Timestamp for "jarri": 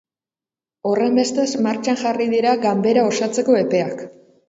2.07-2.29